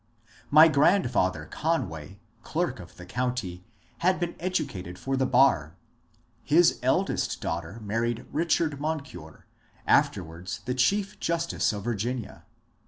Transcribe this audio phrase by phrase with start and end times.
[0.49, 3.63] My grandfather Conway, clerk of the county,
[3.99, 5.75] had been educated for the bar.
[6.43, 9.45] His eldest daughter married Bichard Moncure,
[9.85, 12.45] afterwards the Chief Justice of Virginia.